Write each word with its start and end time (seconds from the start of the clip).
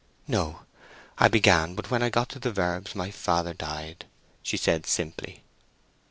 "No; 0.27 0.61
I 1.19 1.27
began, 1.27 1.75
but 1.75 1.91
when 1.91 2.01
I 2.01 2.09
got 2.09 2.27
to 2.29 2.39
the 2.39 2.51
verbs, 2.51 2.93
father 3.11 3.53
died," 3.53 4.05
she 4.41 4.57
said 4.57 4.87
simply. 4.87 5.43